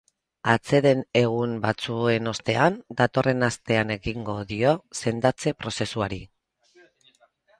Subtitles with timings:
[0.51, 6.21] Atseden egun batzuen ostean, datorren astean ekingo dio sendatze-prozesuari.